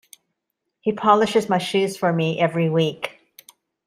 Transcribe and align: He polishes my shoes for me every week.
He 0.79 0.93
polishes 0.93 1.47
my 1.47 1.59
shoes 1.59 1.95
for 1.95 2.11
me 2.11 2.39
every 2.39 2.71
week. 2.71 3.19